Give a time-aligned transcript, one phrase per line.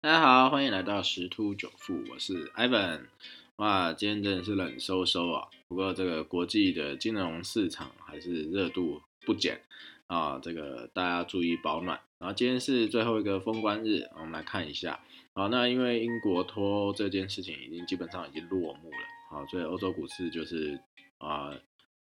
[0.00, 3.06] 大家好，欢迎来到十突九富，我是 Ivan。
[3.56, 5.48] 哇，今天真的是冷飕飕啊！
[5.66, 9.60] 不过这个国际的金融市场还是热度不减
[10.06, 12.00] 啊，这个大家注意保暖。
[12.20, 15.00] 然后今天是最后一个封关日，我们来看一下。
[15.34, 18.96] 好，那因为英国脱欧这件事情已经基本上已经落幕了，
[19.30, 20.78] 好，所以欧洲股市就是
[21.18, 21.52] 啊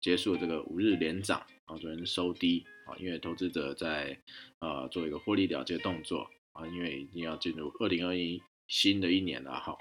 [0.03, 4.19] 结束这个五日连涨，然后昨天收低啊，因为投资者在
[4.59, 9.77] 呃做一个获利了结动作啊，因为已经要进入二零二一新的一年了哈。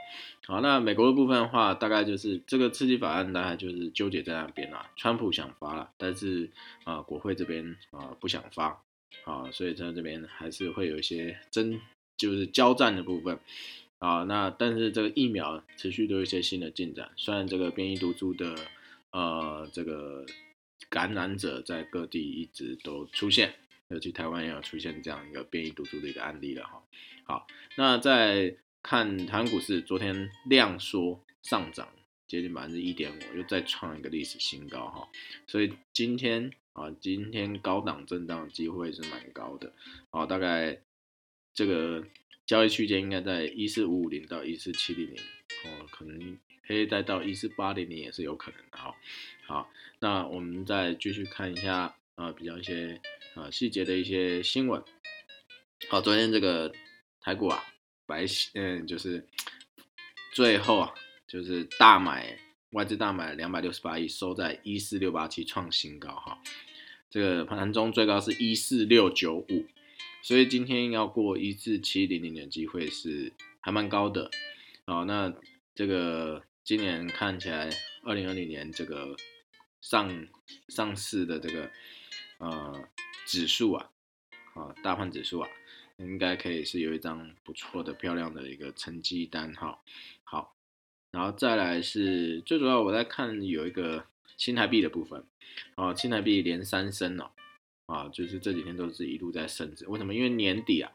[0.46, 6.52] 好，那美国的部分的话，大概就是这个刺激法案大概就是纠结在那边啦，川普想发了，但是
[6.84, 8.84] 啊国会这边啊不想发，
[9.24, 11.80] 啊，所以在这边还是会有一些争。
[12.18, 13.38] 就是交战的部分
[14.00, 17.12] 啊，那但是这个疫苗持续都有一些新的进展。
[17.18, 18.56] 虽然这个变异毒株的
[19.12, 20.26] 呃这个
[20.90, 23.56] 感染者在各地一直都出现，
[23.96, 26.84] 尤其台湾也有出现这样一个变异毒株的一个案例了哈。
[27.24, 31.88] 好，那在看台湾股市，昨天量缩上涨
[32.28, 35.08] 接近百分之一点五，又再创一个历史新高哈。
[35.48, 39.72] 所以今天啊，今天高档震荡机会是蛮高的
[40.10, 40.82] 啊，大概。
[41.58, 42.04] 这个
[42.46, 45.16] 交易区间应该在一四五五零到一四七零零，
[45.64, 48.94] 哦，可能可以再到一四八零零也是有可能的哈。
[49.46, 53.02] 好，那我们再继续看一下啊，比较一些
[53.36, 54.84] 啊细节的一些新闻。
[55.90, 56.74] 好，昨天这个
[57.22, 57.64] 台股啊，
[58.06, 59.28] 白嗯就是
[60.34, 60.94] 最后啊
[61.28, 62.40] 就是大买
[62.72, 66.42] 外资大买两百六十八亿，收在一四六八七创新高哈。
[67.10, 69.66] 这个盘中最高是一四六九五。
[70.24, 74.32] 所以今天要过一至七零零的机会是还蛮高的，
[74.88, 75.32] 好，那
[75.76, 77.70] 这个今年看起来
[78.04, 79.16] 二零二零年这个
[79.82, 80.28] 上
[80.70, 81.70] 上市的这个
[82.38, 82.88] 呃
[83.26, 83.90] 指数啊，
[84.54, 85.50] 啊大盘指数啊，
[85.98, 89.80] 应该可以是有一张不错的漂亮的一个成绩单哈，
[90.24, 90.56] 好，
[91.12, 94.06] 然后再来是最主要我在看有一个
[94.38, 95.24] 新台币的部分，
[95.76, 97.32] 啊新台币连三升哦。
[97.88, 100.12] 啊，就是这几天都是一路在升值，为什么？
[100.12, 100.92] 因为年底啊，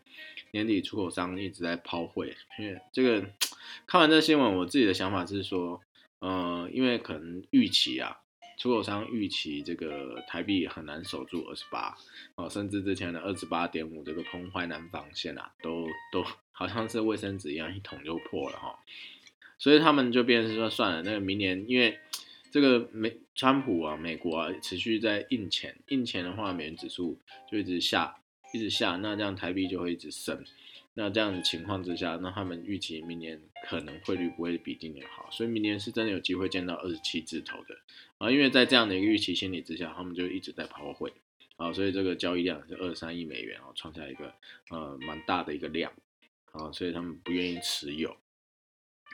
[0.50, 2.36] 年底出口商一直在抛汇。
[2.58, 3.30] 因为这个
[3.86, 5.80] 看完这新闻，我自己的想法是说，
[6.18, 8.18] 呃，因为可能预期啊，
[8.60, 11.96] 出口商预期这个台币很难守住二十八，
[12.34, 16.22] 哦，甚至之前的二十八点五这个崩坏南防线啊，都都
[16.52, 18.78] 好像是卫生纸一样，一捅就破了哈。
[19.58, 21.98] 所以他们就变成说，算了，那个明年因为。
[22.52, 27.16] 这个美川普啊，美国啊，持续在印钱，印钱的话，美元指数
[27.48, 28.16] 就一直下，
[28.52, 30.44] 一直下，那这样台币就会一直升。
[31.00, 37.74] 那这样的情况之下，那他们预期明年可能汇率不会比今年好，所以明年是真的有机会见到二十七字头的
[38.18, 38.30] 啊。
[38.30, 41.10] 因为在这样的一个预期心理之下，他们就一直在抛汇
[41.56, 44.34] 啊，所以这个交易量是二三亿美元啊，创下一个
[44.68, 45.90] 呃蛮大的一个量
[46.52, 48.14] 啊，所以他们不愿意持有。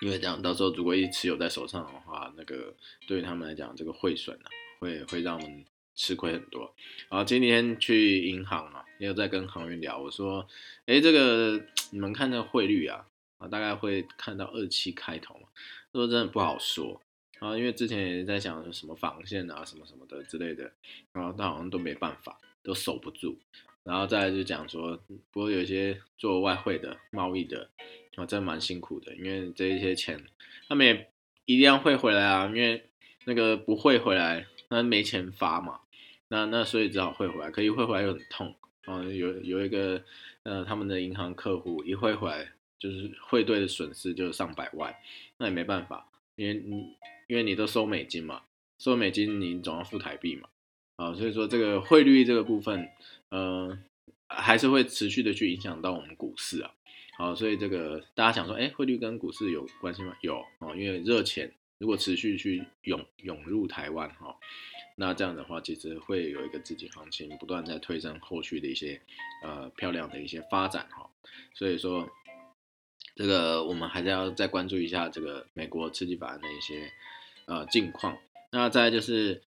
[0.03, 2.75] 因为这样，到时候如果一持有在手上的话，那个
[3.07, 5.65] 对于他们来讲，这个汇损啊，会会让我们
[5.95, 6.75] 吃亏很多。
[7.09, 10.47] 然后今天去银行啊，也有在跟行员聊，我说，
[10.87, 13.07] 哎，这个你们看这个汇率啊，
[13.39, 15.49] 啊，大概会看到二七开头嘛，
[15.93, 17.01] 说真的不好说。
[17.39, 20.73] 然后因为之前也在想什么防线啊，什么什么的之类的，
[21.13, 23.39] 然后但好像都没办法，都守不住。
[23.85, 24.99] 然后再来就讲说，
[25.31, 27.71] 不过有些做外汇的贸易的。
[28.17, 30.25] 啊，真蛮辛苦的，因为这一些钱，
[30.71, 31.13] 他们也
[31.45, 32.89] 一定要汇回来啊，因为
[33.27, 35.81] 那个不汇回来，那没钱发嘛，
[36.29, 40.03] 那那所以只好汇回来，可以汇回来又很痛啊，有有一个
[40.45, 42.49] 呃他们的银行客户一汇回来
[42.79, 44.95] 就是汇兑的损失就上百万，
[45.39, 46.97] 那也没办法，因为你
[47.27, 48.43] 因为你都收美金嘛，
[48.79, 50.49] 收美金你总要付台币嘛，
[50.97, 52.89] 啊，所以说这个汇率这个部分，
[53.31, 53.79] 呃，
[54.29, 56.71] 还是会持续的去影响到我们股市啊。
[57.19, 60.15] 好，所以这个大家想说，哎，汇率跟股市有关系吗？
[60.21, 64.37] 有哦，因为热钱如果持续去涌涌入台湾哈，
[64.97, 69.01] 那这样的话其实会有一个资金行情不断在推升后续的一些
[69.43, 71.11] 呃漂亮的一些发展哈。
[71.55, 72.09] 所以说
[73.15, 76.93] 这个我们还是要再关注一下这个美国刺激法案的一些
[77.47, 78.17] 呃近况。
[78.51, 79.43] 那再就是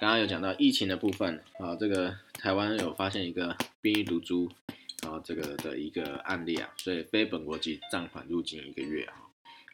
[0.00, 4.50] 刚刚有讲到疫情的部分啊，这个台湾有发现一个变异毒株。
[5.02, 9.14] 然后这个的一个案例啊，所以非本国籍暂缓入境一个月啊，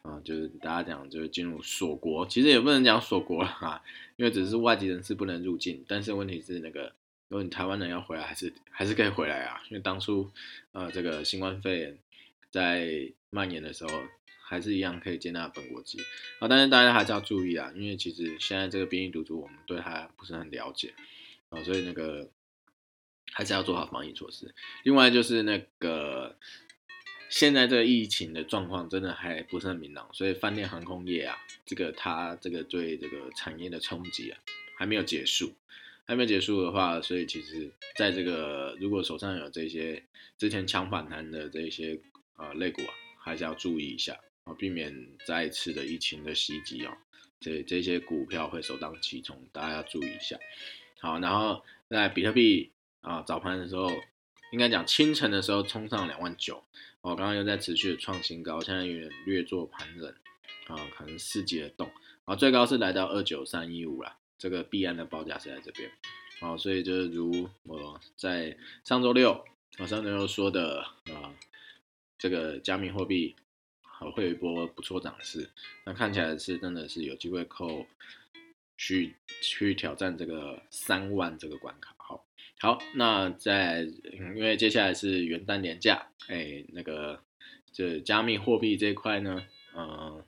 [0.08, 3.82] 啊，就是大家讲就是进入锁国，其实也不能讲锁国了哈，
[4.16, 6.94] 因为只是外籍人士不能入境，但是问题是那个，
[7.28, 10.30] 如果你台湾人要回来，还是还是可以回来啊，因为当初
[10.72, 11.98] 呃这个新冠肺炎
[12.50, 13.90] 在蔓延的时候，
[14.40, 15.98] 还是一样可以接纳本国籍
[16.40, 20.94] 啊，但是大家还是要注意啊，因为其实现在这个变异毒株我们对它不是很了解
[21.50, 22.28] 啊，所以那个。
[23.30, 24.54] 还是要做好防疫措施。
[24.84, 26.34] 另外就是那个
[27.28, 31.36] 现在这个疫情的状况真的还不是很明朗，所以饭店航空业啊，
[31.66, 34.38] 这个它这个对这个产业的冲击啊
[34.76, 35.52] 还没有结束，
[36.06, 40.02] 还没有结束的话，所以其实在这个如果手上有这些
[40.38, 42.00] 之前强反弹的这些
[42.36, 44.94] 呃类股啊，还是要注意一下啊，避免
[45.26, 46.96] 再次的疫情的袭击哦。
[47.40, 50.36] 这这些股票会首当其冲，大家要注意一下。
[50.98, 53.88] 好，然后在比特币啊早盘的时候，
[54.52, 56.62] 应该讲清晨的时候冲上两万九，
[57.00, 60.08] 哦，刚刚又在持续的创新高，现在有点略做盘整
[60.68, 61.90] 啊，可能四级的动，
[62.24, 65.90] 啊，最高是来到二九三一五了，这个币安的报价是在这边，
[66.40, 69.44] 啊，所以就是如我在上周六
[69.78, 70.82] 啊上周六说的
[71.12, 71.34] 啊，
[72.18, 73.36] 这个加密货币。
[74.00, 75.50] 好，会有一波不错涨势，
[75.84, 77.84] 那看起来是真的是有机会扣
[78.78, 81.94] 去去挑战这个三万这个关卡。
[81.98, 82.24] 好，
[82.60, 83.82] 好，那在
[84.12, 87.22] 因为接下来是元旦年假，哎，那个
[87.70, 89.44] 这加密货币这一块呢，
[89.76, 90.24] 嗯，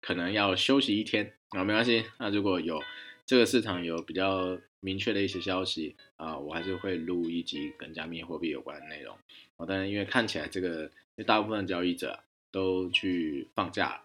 [0.00, 2.04] 可能要休息一天啊，没关系。
[2.18, 2.80] 那如果有
[3.26, 9.16] 这个市场有比较明确的一些消息啊，我还是会录一集跟加密货币有关的内容。
[9.56, 12.20] 啊，但是因为看起来这个，因为大部分交易者。
[12.50, 14.00] 都去放假了，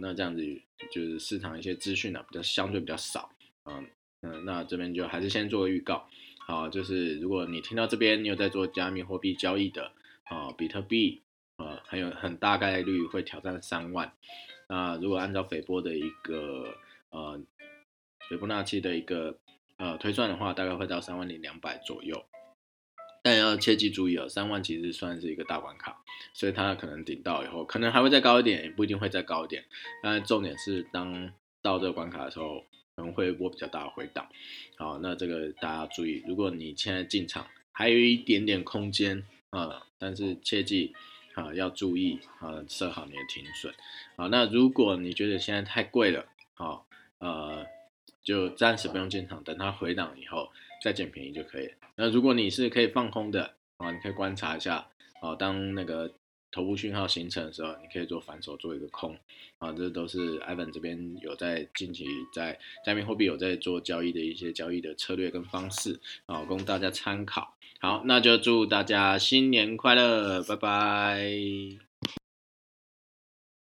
[0.00, 0.42] 那这样子
[0.90, 3.30] 就是市场一些资讯呢比较相对比较少，
[3.66, 3.86] 嗯
[4.22, 6.08] 嗯，那这边就还是先做个预告，
[6.46, 9.92] 好，就是如果你听到这边你有在做加密货币交易的，
[10.24, 11.22] 啊，比特币，
[11.58, 14.12] 呃，很有很大概率会挑战三万，
[14.68, 16.74] 那如果按照斐波的一个
[17.10, 17.40] 呃
[18.28, 19.38] 斐波那契的一个
[19.76, 22.24] 呃推算的话，大概会到三万零两百左右。
[23.26, 26.00] 但要切记注意哦，三万其实算是一个大关卡，
[26.32, 29.64] 所以它可能顶到以后，可能还会再高一点，也不一定会再高一点。
[30.00, 32.60] 但重点是，当到这个关卡的时候，
[32.94, 34.28] 可能会波比较大的回档。
[34.76, 40.94] 好，那这个大家注意，如果你现在进场还有一点点空间啊，但是切记
[41.34, 43.74] 啊要注意啊，设好你的停损。
[44.16, 46.86] 好，那如果你觉得现在太贵了，好，
[47.18, 47.66] 呃，
[48.26, 50.50] 就暂时不用进场，等它回档以后。
[50.84, 51.70] 再捡便宜就可以。
[51.96, 54.86] 那如果你是可以放空的啊，你可以观察一下
[55.20, 56.12] 啊，当那个
[56.52, 59.16] 头部讯号形成的时候，你可以做反手做一个空
[59.58, 59.72] 啊。
[59.72, 67.56] 这都是 Ivan 这边有在近期在加密货币有在做交易的一些交易的策略跟方式啊，供大家参考。
[67.80, 71.85] 好，那就祝大家新年快乐，拜拜。